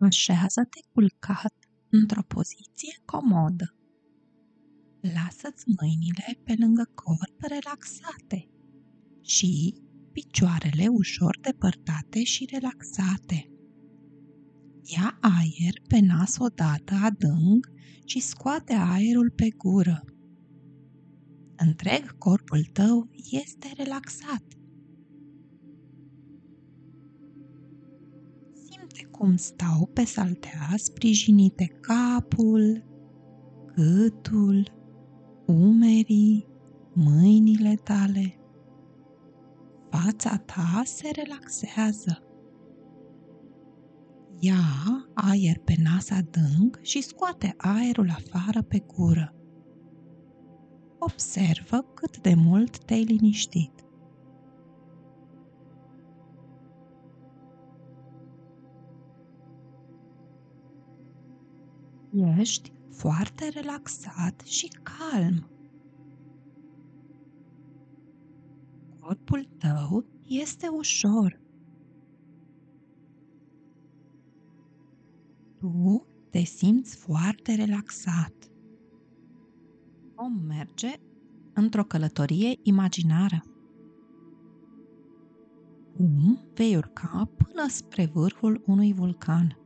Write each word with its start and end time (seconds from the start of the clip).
Așează-te 0.00 0.80
culcat 0.92 1.54
într-o 1.90 2.22
poziție 2.22 2.94
comodă. 3.04 3.74
Lasă-ți 5.00 5.64
mâinile 5.80 6.38
pe 6.44 6.54
lângă 6.58 6.90
corp 6.94 7.40
relaxate 7.40 8.48
și 9.20 9.74
picioarele 10.12 10.86
ușor 10.88 11.38
depărtate 11.40 12.22
și 12.24 12.48
relaxate. 12.52 13.50
Ia 14.82 15.18
aer 15.20 15.74
pe 15.88 15.98
nas 15.98 16.36
odată 16.38 16.94
adânc 17.02 17.66
și 18.04 18.20
scoate 18.20 18.72
aerul 18.72 19.30
pe 19.30 19.48
gură. 19.56 20.04
Întreg 21.56 22.18
corpul 22.18 22.64
tău 22.72 23.10
este 23.30 23.72
relaxat. 23.76 24.44
Cum 29.20 29.36
stau 29.36 29.90
pe 29.92 30.04
saltea 30.04 30.74
sprijinite 30.76 31.66
capul, 31.80 32.84
gâtul, 33.74 34.72
umerii, 35.46 36.46
mâinile 36.94 37.74
tale. 37.74 38.38
Fața 39.90 40.36
ta 40.36 40.82
se 40.84 41.10
relaxează. 41.14 42.22
Ia 44.38 44.64
aer 45.14 45.58
pe 45.64 45.74
nas 45.82 46.10
adânc 46.10 46.78
și 46.82 47.02
scoate 47.02 47.54
aerul 47.56 48.10
afară 48.10 48.62
pe 48.62 48.78
gură. 48.78 49.34
Observă 50.98 51.78
cât 51.94 52.20
de 52.20 52.34
mult 52.34 52.84
te-ai 52.84 53.02
liniștit. 53.02 53.84
Ești 62.12 62.72
foarte 62.90 63.48
relaxat 63.48 64.40
și 64.40 64.68
calm. 64.82 65.50
Corpul 69.00 69.48
tău 69.58 70.04
este 70.26 70.68
ușor. 70.68 71.40
Tu 75.58 76.06
te 76.30 76.42
simți 76.44 76.96
foarte 76.96 77.54
relaxat. 77.54 78.32
Vom 80.14 80.32
merge 80.46 81.00
într-o 81.52 81.84
călătorie 81.84 82.58
imaginară. 82.62 83.42
Cum 85.96 86.40
vei 86.54 86.76
urca 86.76 87.30
până 87.36 87.68
spre 87.68 88.06
vârful 88.06 88.62
unui 88.66 88.92
vulcan. 88.92 89.59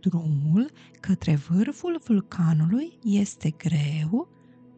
Drumul 0.00 0.70
către 1.00 1.34
vârful 1.34 2.02
vulcanului 2.04 2.98
este 3.02 3.50
greu, 3.50 4.28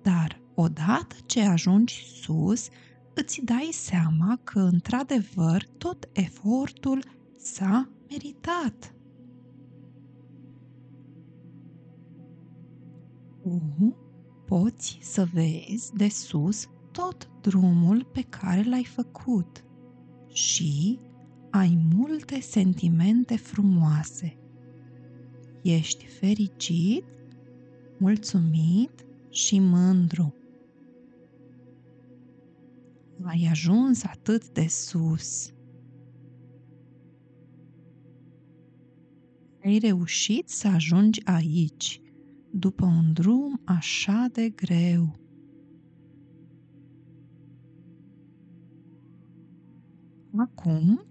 dar 0.02 0.40
odată 0.54 1.16
ce 1.26 1.40
ajungi 1.42 2.04
sus, 2.22 2.68
îți 3.14 3.40
dai 3.44 3.68
seama 3.72 4.40
că, 4.44 4.58
într-adevăr, 4.58 5.66
tot 5.78 6.08
efortul 6.12 7.02
s-a 7.36 7.88
meritat. 8.08 8.94
Tu 13.42 13.96
poți 14.46 14.98
să 15.02 15.28
vezi 15.32 15.92
de 15.96 16.08
sus 16.08 16.68
tot 16.92 17.30
drumul 17.40 18.04
pe 18.12 18.22
care 18.22 18.62
l-ai 18.62 18.84
făcut 18.84 19.64
și 20.32 21.00
ai 21.50 21.78
multe 21.94 22.40
sentimente 22.40 23.36
frumoase 23.36 24.38
ești 25.62 26.06
fericit, 26.06 27.04
mulțumit 27.98 29.06
și 29.30 29.58
mândru. 29.58 30.34
Ai 33.22 33.46
ajuns 33.50 34.04
atât 34.04 34.50
de 34.50 34.66
sus. 34.66 35.52
Ai 39.64 39.78
reușit 39.78 40.48
să 40.48 40.68
ajungi 40.68 41.24
aici, 41.24 42.00
după 42.50 42.84
un 42.84 43.12
drum 43.12 43.60
așa 43.64 44.26
de 44.32 44.48
greu. 44.48 45.18
Acum 50.36 51.02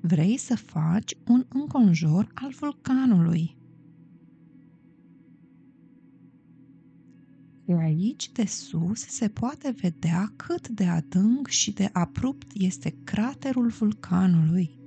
vrei 0.00 0.36
să 0.36 0.56
faci 0.56 1.16
un 1.26 1.44
înconjur 1.48 2.30
al 2.34 2.50
vulcanului. 2.60 3.57
De 7.68 7.74
aici 7.74 8.32
de 8.32 8.46
sus 8.46 9.00
se 9.00 9.28
poate 9.28 9.74
vedea 9.80 10.32
cât 10.36 10.68
de 10.68 10.84
adânc 10.84 11.46
și 11.46 11.72
de 11.72 11.88
abrupt 11.92 12.46
este 12.54 12.96
craterul 13.04 13.68
vulcanului. 13.68 14.78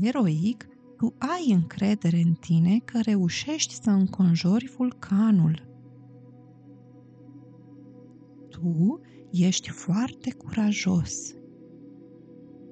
Eroic, 0.00 0.68
tu 0.96 1.14
ai 1.18 1.52
încredere 1.52 2.20
în 2.20 2.32
tine 2.32 2.78
că 2.84 3.00
reușești 3.00 3.74
să 3.74 3.90
înconjori 3.90 4.72
vulcanul. 4.76 5.68
Tu 8.48 9.00
ești 9.30 9.70
foarte 9.70 10.32
curajos, 10.32 11.34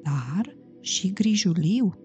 dar 0.02 0.56
și 0.80 1.12
grijuliu. 1.12 1.99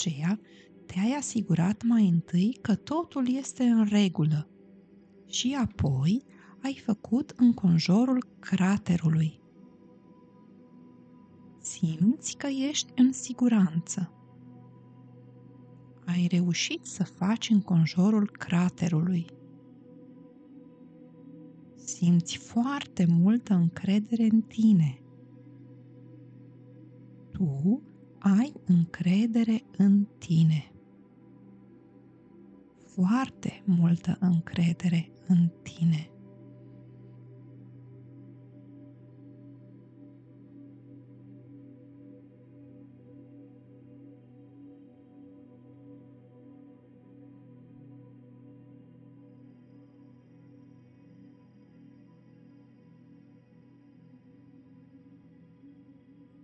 Aceea, 0.00 0.40
te-ai 0.86 1.14
asigurat 1.18 1.82
mai 1.82 2.08
întâi 2.08 2.58
că 2.62 2.74
totul 2.74 3.36
este 3.36 3.64
în 3.64 3.84
regulă 3.84 4.48
și 5.26 5.58
apoi 5.60 6.24
ai 6.62 6.82
făcut 6.84 7.30
înconjurul 7.36 8.26
craterului. 8.38 9.40
Simți 11.58 12.36
că 12.36 12.46
ești 12.46 12.92
în 12.96 13.12
siguranță. 13.12 14.12
Ai 16.04 16.26
reușit 16.30 16.84
să 16.84 17.04
faci 17.04 17.50
înconjurul 17.50 18.30
craterului. 18.30 19.26
Simți 21.74 22.36
foarte 22.36 23.06
multă 23.08 23.54
încredere 23.54 24.28
în 24.30 24.40
tine. 24.40 25.02
Tu 27.32 27.89
ai 28.20 28.52
încredere 28.66 29.62
în 29.76 30.06
tine. 30.18 30.72
Foarte 32.94 33.62
multă 33.64 34.16
încredere 34.20 35.10
în 35.26 35.50
tine. 35.62 36.10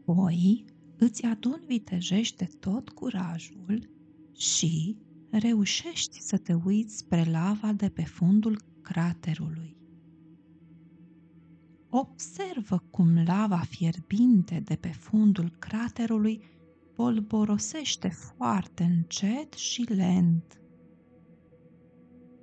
Voi 0.04 0.65
îți 0.98 1.24
adun 1.24 1.62
vitejește 1.66 2.48
tot 2.60 2.88
curajul 2.88 3.90
și 4.36 4.96
reușești 5.30 6.20
să 6.20 6.36
te 6.38 6.54
uiți 6.64 6.96
spre 6.96 7.24
lava 7.24 7.72
de 7.72 7.88
pe 7.88 8.02
fundul 8.02 8.62
craterului. 8.82 9.76
Observă 11.88 12.82
cum 12.90 13.24
lava 13.24 13.58
fierbinte 13.58 14.60
de 14.64 14.76
pe 14.76 14.88
fundul 14.88 15.50
craterului 15.58 16.42
polborosește 16.94 18.08
foarte 18.08 18.82
încet 18.82 19.52
și 19.52 19.82
lent. 19.82 20.60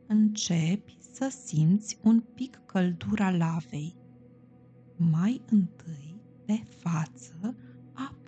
Începi 0.07 0.97
să 0.99 1.33
simți 1.45 1.99
un 2.03 2.19
pic 2.19 2.61
căldura 2.65 3.31
lavei. 3.31 3.95
Mai 4.97 5.41
întâi 5.49 6.21
pe 6.45 6.63
față 6.79 7.55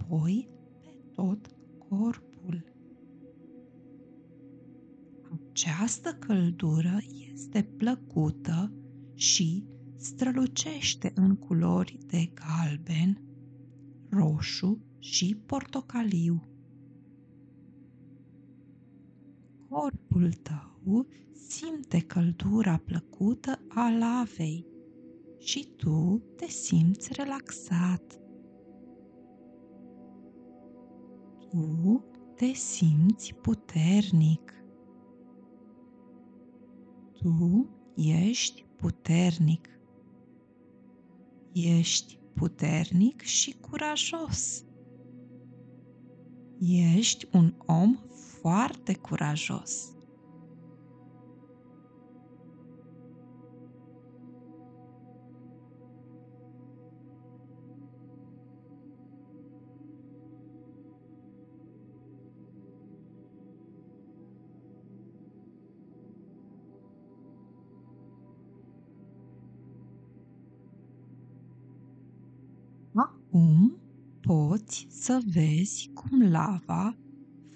apoi 0.06 0.50
pe 0.82 0.90
tot 1.16 1.56
corpul. 1.90 2.64
Această 5.52 6.14
căldură 6.20 6.98
este 7.34 7.64
plăcută 7.78 8.74
și 9.14 9.66
strălucește 9.96 11.12
în 11.16 11.36
culori 11.36 11.98
de 12.08 12.32
galben, 12.34 13.22
roșu 14.10 14.80
și 15.00 15.36
portocaliu. 15.46 16.44
Corpul 19.70 20.34
tău 20.34 21.08
simte 21.48 22.00
căldura 22.00 22.78
plăcută 22.78 23.62
a 23.68 23.90
lavei 23.90 24.66
și 25.40 25.68
tu 25.76 26.24
te 26.36 26.48
simți 26.48 27.14
relaxat. 27.14 28.25
Tu 31.56 32.04
te 32.36 32.54
simți 32.54 33.34
puternic. 33.34 34.54
Tu 37.14 37.70
ești 37.96 38.66
puternic. 38.76 39.70
Ești 41.54 42.20
puternic 42.34 43.22
și 43.22 43.58
curajos. 43.60 44.66
Ești 46.60 47.28
un 47.34 47.54
om 47.66 47.98
foarte 48.40 48.96
curajos. 48.96 49.95
Acum 73.36 73.78
poți 74.22 74.88
să 74.90 75.22
vezi 75.34 75.92
cum 75.94 76.30
lava 76.30 76.98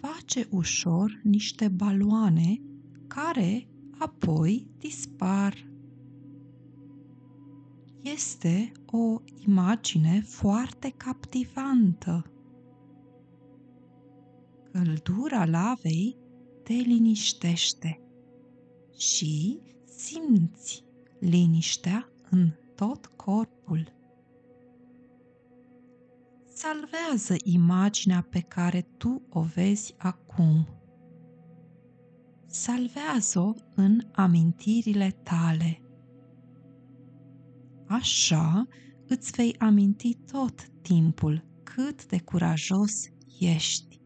face 0.02 0.48
ușor 0.52 1.20
niște 1.24 1.68
baloane 1.68 2.62
care 3.08 3.68
apoi 4.00 4.68
dispar. 4.78 5.72
Este 8.02 8.72
o 8.86 9.22
imagine 9.48 10.22
foarte 10.26 10.94
captivantă. 10.98 12.31
Căldura 14.72 15.46
lavei 15.46 16.18
te 16.64 16.74
liniștește 16.74 18.02
și 18.98 19.60
simți 19.86 20.84
liniștea 21.20 22.10
în 22.30 22.52
tot 22.76 23.06
corpul 23.06 23.99
salvează 26.60 27.36
imaginea 27.44 28.28
pe 28.30 28.40
care 28.40 28.82
tu 28.98 29.22
o 29.30 29.42
vezi 29.42 29.94
acum. 29.98 30.68
Salvează-o 32.48 33.54
în 33.76 34.00
amintirile 34.12 35.10
tale. 35.24 35.82
Așa 37.88 38.68
îți 39.08 39.32
vei 39.32 39.56
aminti 39.58 40.14
tot 40.14 40.68
timpul 40.82 41.46
cât 41.64 42.06
de 42.06 42.20
curajos 42.20 43.08
ești. 43.40 44.02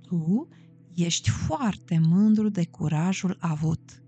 Tu 0.00 0.48
ești 0.94 1.30
foarte 1.30 1.98
mândru 1.98 2.48
de 2.48 2.66
curajul 2.66 3.36
avut. 3.40 4.01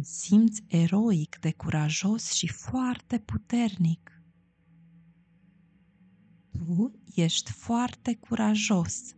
Simți 0.00 0.64
eroic 0.66 1.38
de 1.40 1.52
curajos 1.52 2.32
și 2.32 2.48
foarte 2.48 3.18
puternic. 3.18 4.22
Tu 6.50 6.92
ești 7.14 7.52
foarte 7.52 8.14
curajos. 8.14 9.14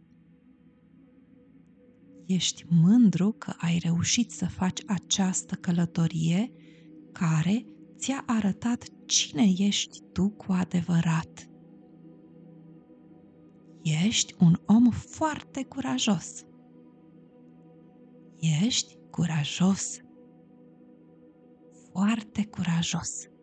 Ești 2.26 2.64
mândru 2.68 3.32
că 3.32 3.54
ai 3.58 3.78
reușit 3.78 4.30
să 4.30 4.46
faci 4.46 4.80
această 4.86 5.54
călătorie 5.54 6.52
care 7.12 7.64
ți-a 7.96 8.22
arătat 8.26 8.84
cine 9.06 9.52
ești 9.56 10.00
tu 10.12 10.30
cu 10.30 10.52
adevărat. 10.52 11.48
Ești 13.82 14.34
un 14.38 14.60
om 14.66 14.90
foarte 14.90 15.64
curajos. 15.64 16.44
Ești 18.36 18.96
curajos 19.10 20.03
foarte 21.94 22.44
curajos. 22.46 23.33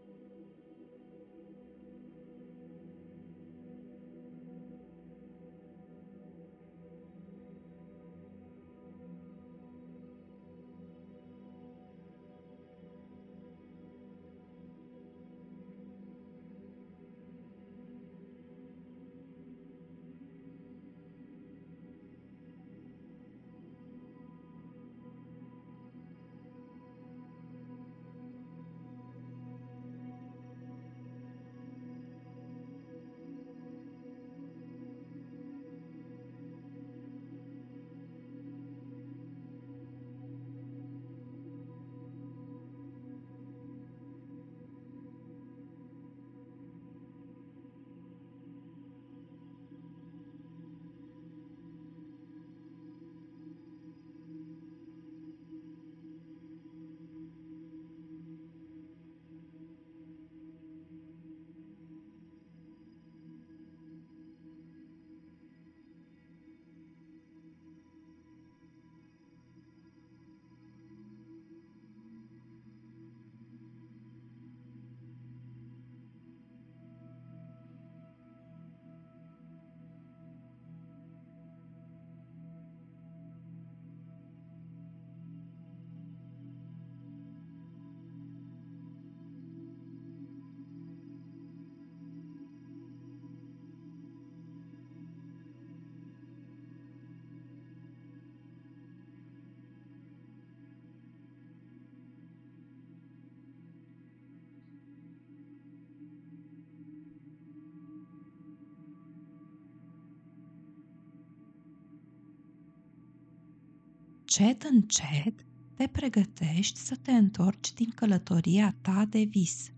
Încet, 114.40 114.64
încet 114.64 115.46
te 115.76 115.88
pregătești 115.88 116.80
să 116.80 116.96
te 117.02 117.12
întorci 117.12 117.74
din 117.74 117.90
călătoria 117.96 118.76
ta 118.82 119.06
de 119.10 119.24
vis. 119.24 119.72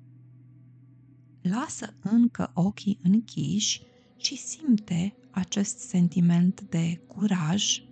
Lasă 1.41 1.93
încă 2.01 2.51
ochii 2.53 2.99
închiși 3.03 3.81
și 4.15 4.37
simte 4.37 5.15
acest 5.31 5.79
sentiment 5.79 6.61
de 6.61 7.01
curaj, 7.07 7.83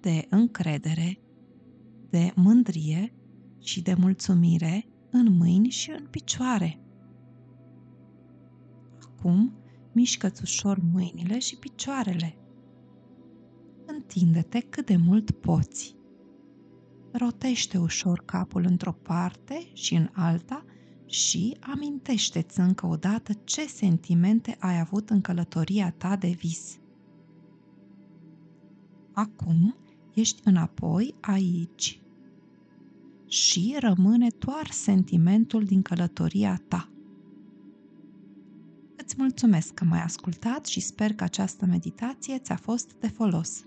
de 0.00 0.26
încredere, 0.30 1.18
de 2.10 2.32
mândrie 2.34 3.14
și 3.60 3.82
de 3.82 3.94
mulțumire 3.94 4.86
în 5.10 5.36
mâini 5.36 5.68
și 5.68 5.90
în 5.90 6.06
picioare. 6.10 6.80
Acum 9.00 9.56
mișcă-ți 9.92 10.42
ușor 10.42 10.78
mâinile 10.92 11.38
și 11.38 11.56
picioarele. 11.56 12.36
Întinde-te 13.86 14.60
cât 14.60 14.86
de 14.86 14.96
mult 14.96 15.30
poți. 15.30 16.00
Rotește 17.12 17.78
ușor 17.78 18.22
capul 18.24 18.64
într-o 18.64 18.92
parte 18.92 19.70
și 19.72 19.94
în 19.94 20.08
alta 20.12 20.64
și 21.06 21.56
amintește-ți 21.60 22.60
încă 22.60 22.86
o 22.86 22.96
dată 22.96 23.32
ce 23.44 23.66
sentimente 23.66 24.56
ai 24.60 24.78
avut 24.78 25.10
în 25.10 25.20
călătoria 25.20 25.90
ta 25.90 26.16
de 26.16 26.28
vis. 26.28 26.76
Acum 29.12 29.76
ești 30.14 30.40
înapoi 30.44 31.14
aici 31.20 32.00
și 33.26 33.76
rămâne 33.78 34.26
doar 34.38 34.70
sentimentul 34.70 35.64
din 35.64 35.82
călătoria 35.82 36.60
ta. 36.68 36.92
Îți 38.96 39.14
mulțumesc 39.18 39.74
că 39.74 39.84
m-ai 39.84 40.02
ascultat 40.02 40.66
și 40.66 40.80
sper 40.80 41.12
că 41.14 41.24
această 41.24 41.66
meditație 41.66 42.38
ți-a 42.38 42.56
fost 42.56 42.92
de 43.00 43.08
folos. 43.08 43.64